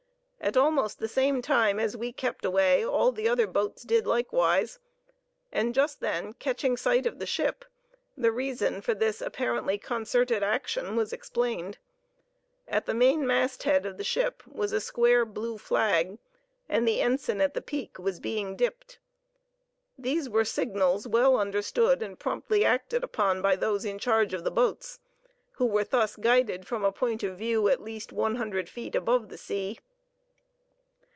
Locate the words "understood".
21.37-22.01